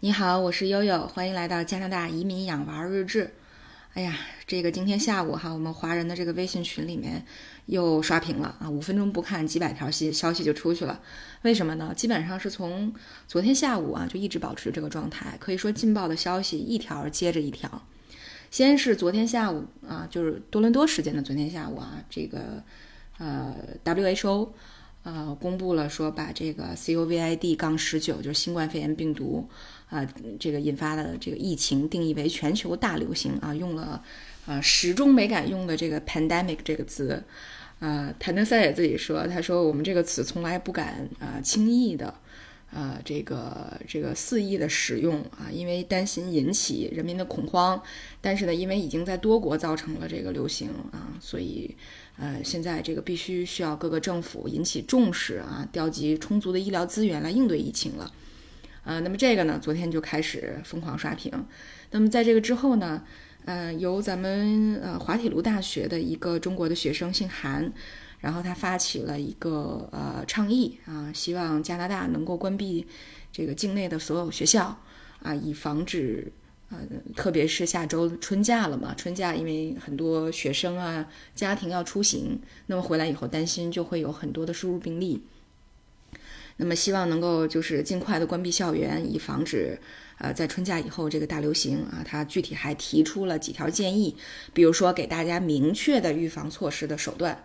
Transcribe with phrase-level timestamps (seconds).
[0.00, 3.34] 你好，我是悠悠，欢迎来到加拿大移民养娃日志。
[3.94, 4.16] 哎呀，
[4.46, 7.26] 这个今天下午哈，我们华人的这个微信群里面
[7.66, 11.00] 又刷屏了啊，五分钟不看几百条息消息就出去了。
[11.42, 11.92] 为什么呢？
[11.96, 12.94] 基本上是从
[13.26, 17.82] 昨天下午啊就一直保持这个状态，可以说劲爆的消息一条接着一条。
[18.52, 22.62] 先是昨天下午啊，就是多伦多时间的昨天下午啊，这个
[23.18, 23.52] 呃
[23.84, 24.50] WHO。
[25.10, 29.48] 呃，公布了说把这个 COVID- 杠十九，就是新冠肺炎病毒，
[29.88, 30.06] 啊，
[30.38, 34.02] 这个引发的这个疫情定义为全球大流行啊，用了
[34.44, 37.24] 啊始终没敢用的这个 pandemic 这个词，
[37.80, 42.12] 啊，谭德塞也自己说，他说我们这个词从来不敢啊轻易的。
[42.70, 47.82] 呃，这个这个肆意的使用啊，因为担心引起人民的恐慌，
[48.20, 51.74] 但是呢，因为已经在多国造成了这个流行啊，所以
[52.18, 58.12] 呃，现在这个必须需要各个政府引起重视啊，调集充足的医疗资源来应对疫情了。
[58.84, 61.32] 呃，那么这个呢，昨天就开始疯狂刷屏。
[61.90, 63.02] 那么在这个之后呢，
[63.46, 67.72] 呃，由咱们呃滑铁卢大学的一个中国的学生姓韩。
[68.20, 72.86] 然后他发起了一个呃倡议啊，希望加拿大能够关闭
[73.30, 74.76] 这个境内的所有学校
[75.22, 76.32] 啊，以防止
[76.70, 76.78] 呃，
[77.16, 85.22] 特别是下周春假了嘛，春假因为很多学生啊家庭要出行，那么回来以后担心就会有很多的输入病例，
[86.56, 89.80] 那么希望能够就是尽快的关闭校园，以防止
[90.18, 92.02] 呃在春假以后这个大流行啊。
[92.04, 94.14] 他具体还提出了几条建议，
[94.52, 97.44] 比如说给大家明确的预防措施的手段。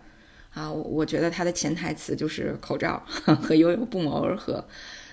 [0.54, 3.02] 啊，我觉得他的潜台词就是口罩
[3.42, 4.64] 和悠悠不谋而合。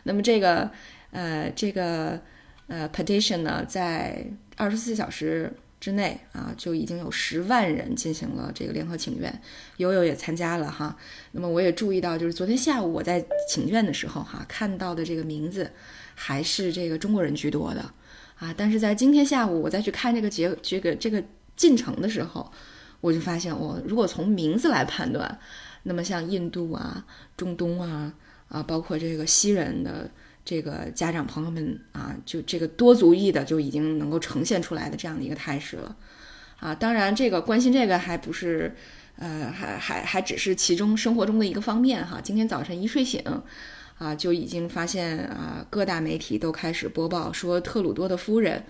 [0.03, 0.69] 那么这个
[1.09, 2.21] 呃这个
[2.67, 4.23] 呃 petition 呢，在
[4.55, 9.41] 二十四小时之内啊，就已经有十万人进行了这个联合请愿，
[9.77, 10.95] 悠悠也参加了哈。
[11.31, 15.71] 那么我也注意到，就是昨天下午我在请愿的时候哈，看到的这个名字
[16.13, 17.81] 还是这个中国人居多的
[18.37, 18.53] 啊。
[18.55, 21.23] 但是在今天下午我再去看这个结这个这个
[21.55, 22.51] 进程的时候。
[23.01, 25.39] 我就发现，我如果从名字来判断，
[25.83, 27.03] 那么像印度啊、
[27.35, 28.13] 中东啊
[28.47, 30.07] 啊，包括这个西人的
[30.45, 35.95] 这个家长朋友们啊，就这个多族裔的就已经能够呈现出来的这样的一个态势了
[36.59, 36.75] 啊。
[36.75, 38.75] 当然，这个关心这个还不是，
[39.17, 42.21] 呃，还还还只是其中生活中的一个方面哈。
[42.21, 43.23] 今天早晨一睡醒
[43.97, 48.63] 啊，就已经发现啊，各大媒体都开始播报说，特鲁多的夫人，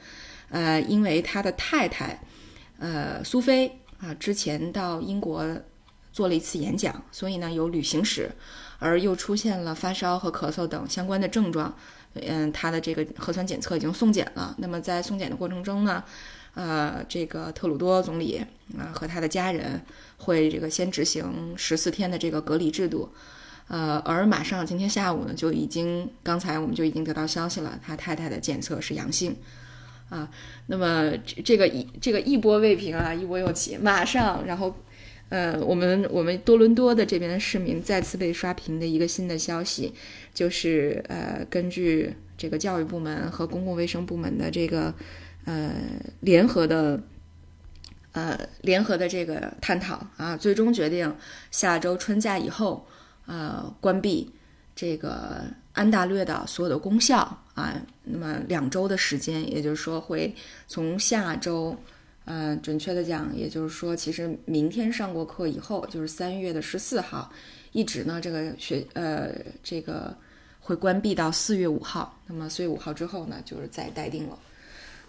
[0.49, 2.21] 呃，因为他的太太，
[2.79, 3.79] 呃，苏菲。
[4.01, 5.45] 啊，之前到英国
[6.11, 8.31] 做了一次演讲，所以呢有旅行史，
[8.79, 11.73] 而又出现了发烧和咳嗽等相关的症状。
[12.15, 14.53] 嗯，他的这个核酸检测已经送检了。
[14.57, 16.03] 那么在送检的过程中呢，
[16.55, 18.43] 呃，这个特鲁多总理
[18.77, 19.81] 啊和他的家人
[20.17, 23.09] 会这个先执行十四天的这个隔离制度。
[23.67, 29.33] 呃，而马上今天下午呢就已经，刚才我们就已经得到消息了，他太太的检测是阳性。
[30.11, 30.29] 啊，
[30.67, 31.09] 那么
[31.45, 34.75] 这个一这个一波未平啊，一波又起，马上，然后，
[35.29, 39.93] 呃，我们我们多伦多的这边的市民再次被刷屏的一个新的消息，
[40.33, 44.93] 就是呃，根据这个教育部门和公共卫生部门的这个
[45.45, 45.71] 呃
[46.19, 47.01] 联合的
[48.11, 51.15] 呃联合的这个探讨啊，最终决定
[51.51, 52.85] 下周春假以后
[53.27, 54.29] 呃关闭
[54.81, 55.43] 这个。
[55.73, 57.19] 安大略的所有的功效
[57.53, 60.35] 啊，那么两周的时间，也就是说会
[60.67, 61.73] 从下周，
[62.25, 67.31] 嗯，准确的讲，也就是说，其实明天上过课以后，就是三月的十四号，
[67.71, 69.33] 一直呢这个学呃
[69.63, 70.13] 这个
[70.59, 72.19] 会关闭到四月五号。
[72.27, 74.37] 那么四月五号之后呢，就是再待定了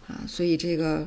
[0.06, 0.22] 啊。
[0.28, 1.04] 所以这个，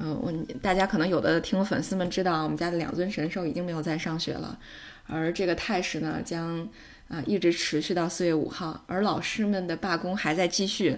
[0.00, 0.32] 嗯，我
[0.62, 4.58] 大家可能有的听粉丝们知道，我们家的两尊神兽已经没有在上学了，
[5.06, 6.68] 而这个态势呢将。
[7.08, 10.94] 啊，一直持续到四月五号，而老师们的罢工还在继续。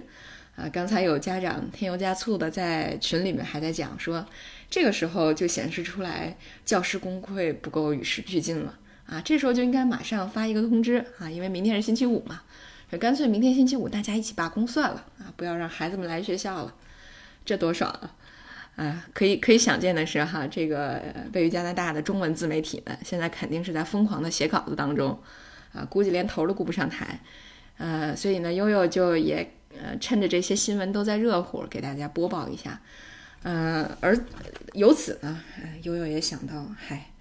[0.56, 4.26] 啊，刚才有家长添油加醋的在群里面还在讲说，
[4.68, 8.76] 这个时候就显示出来教师工会不够与时俱进了。
[9.06, 12.42] 啊，这时候就应该马上发一个通知啊，因为明天是星期五嘛，
[12.98, 16.74] 干脆明天星期五大家一起罢工算了啊，不要让孩子们来学校了，
[17.44, 18.16] 这多爽啊！
[18.76, 21.02] 啊，可以可以想见的是哈，这个
[21.32, 25.20] 位于加拿大的中文自媒体们现在肯定是在疯狂的写稿子当中。
[25.72, 27.20] 啊，估计连头都顾不上抬，
[27.78, 32.80] 呃，所以呢，悠悠就也呃趁着这些新闻都在热乎，给大家播报一下，
[33.44, 34.18] 呃，而
[34.72, 35.40] 由此呢，
[35.84, 37.12] 悠悠也想到，嗨，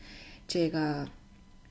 [0.48, 1.08] 这个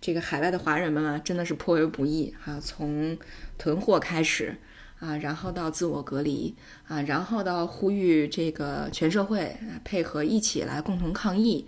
[0.00, 3.18] 这个海外的华人们啊，真的是颇为不易哈，从
[3.58, 4.54] 囤货开始
[5.00, 6.54] 啊，然后到自我隔离
[6.86, 11.66] 啊，然后到呼吁这个全社会配合一起来共同抗疫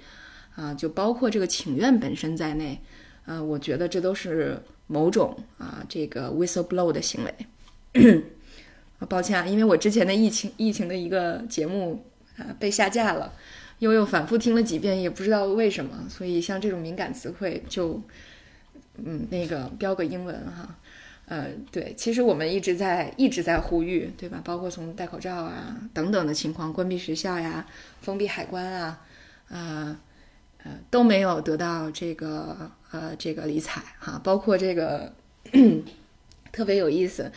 [0.55, 2.81] 啊，就包括这个请愿本身在内，
[3.27, 4.63] 呃，我觉得这都是。
[4.93, 8.25] 某种啊，这个 whistleblow 的行为，
[9.09, 12.05] 抱歉啊，因为我之前的疫情疫情的一个节目
[12.37, 13.33] 啊被下架了，
[13.79, 18.03] 悠悠反复听了几遍，也不知道为什么，所以像这种敏感词汇就
[18.97, 20.77] 嗯那个标个英文哈。
[21.31, 24.41] 呃，对，其实我们一直在一直在呼吁，对吧？
[24.45, 27.65] 包括从戴口罩啊等等的情况，关闭学校呀，
[28.03, 28.99] 封闭海关啊，
[29.49, 29.97] 啊
[30.65, 34.21] 呃都没有得到这个呃这个理睬哈。
[34.25, 35.15] 包括这个
[36.51, 37.31] 特别有意思，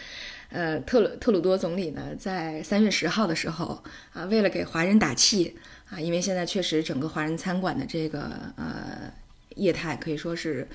[0.50, 5.56] 呃特鲁特鲁多总理呢，在三月十号的时候啊，为了给华人打气
[5.92, 8.22] 啊，因为现在确实整个华人餐馆的这个
[8.56, 9.14] 呃
[9.58, 10.68] 业态可以说是。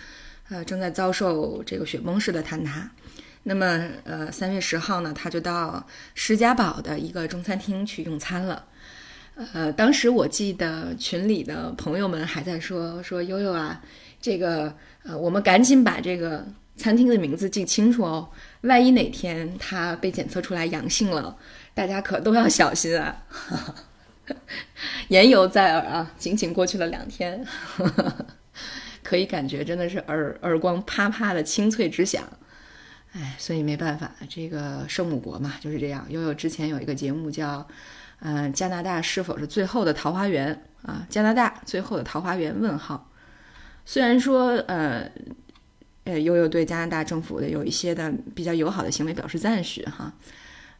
[0.48, 2.90] 呃，正在遭受这个雪崩式的坍塌。
[3.44, 8.64] 那么，呃，三月十号呢，他就到施家堡的一个中餐厅去用餐了。
[9.52, 13.80] 呃，当时我记得群里的朋友们还在说说悠悠啊，
[14.20, 14.74] 这个
[15.04, 16.44] 呃，我们赶紧把这个
[16.76, 18.28] 餐厅的名字记清楚哦，
[18.62, 21.36] 万一哪天他被检测出来阳性了，
[21.72, 23.24] 大家可都要小心啊。
[25.08, 27.46] 言犹在耳啊，仅仅过去了两天。
[29.08, 32.28] 可以感觉真的是耳耳光啪啪的清脆直响，
[33.12, 36.04] 哎，所以没办法，这个圣母国嘛就是这样。
[36.10, 37.66] 悠悠之前有一个节目叫，
[38.20, 41.06] 嗯，加拿大是否是最后的桃花源啊？
[41.08, 42.54] 加拿大最后的桃花源？
[42.60, 43.10] 问号。
[43.86, 45.10] 虽然说，呃，
[46.04, 50.12] 呃，悠悠对加拿大政府的有一些的比较友好的行为表示赞许哈，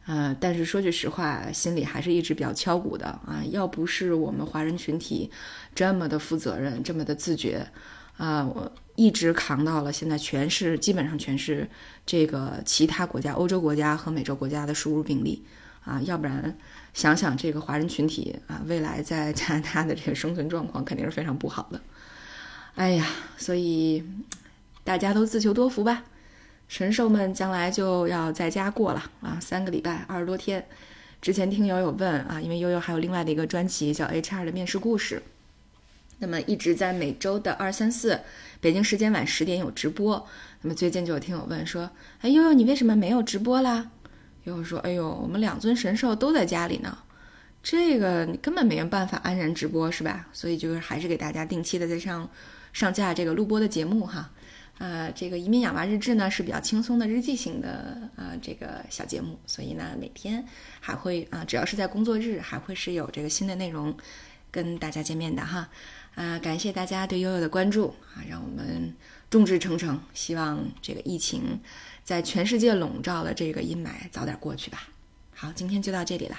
[0.05, 3.41] 呃，但是说句实话，心里还是一直比较敲鼓的啊。
[3.49, 5.31] 要不是我们华人群体
[5.73, 7.65] 这么的负责任，这么的自觉。
[8.19, 11.65] 啊，我一直扛到了现在，全是基本上全是
[12.05, 15.41] 这个其他国家、欧洲国家和美洲国家的输入病例
[15.85, 16.57] 啊，要不然
[16.93, 21.79] 想想这个华人群体啊，未来在加拿大的这个生存状况肯定是非常不好的。
[22.75, 23.07] 哎呀，
[23.37, 24.03] 所以
[24.83, 26.03] 大家都自求多福吧，
[26.67, 30.67] 神兽们将来就要在家过了啊，三个礼拜，二十多天。
[31.21, 35.23] 之前听友有问啊，因为悠悠还有另外的一个专辑叫 HR 的面试故事。
[36.19, 38.19] 那么一直在每周的二三四，
[38.61, 40.25] 北京时间晚十点有直播。
[40.61, 41.89] 那么最近就有听友问说
[42.21, 43.89] ：“哎悠悠，你为什么没有直播啦？”
[44.43, 46.97] 悠悠说：“哎呦，我们两尊神兽都在家里呢，
[47.63, 50.27] 这个你根本没有办法安然直播，是吧？
[50.33, 52.29] 所以就是还是给大家定期的在上
[52.73, 54.29] 上架这个录播的节目哈。
[54.77, 60.41] 啊，这个移民养娃日志呢是比较轻松的日记型的啊这个小节目，所以呢每天
[60.79, 63.93] 还会啊只要是在工作日还会是有这个新的内容
[64.51, 65.69] 跟大家见面的哈。”
[66.15, 68.19] 啊，感谢大家对悠悠的关注啊！
[68.29, 68.93] 让我们
[69.29, 71.61] 众志成城，希望这个疫情
[72.03, 74.89] 在全世界笼罩的这个阴霾早点过去吧。
[75.33, 76.37] 好，今天就到这里了。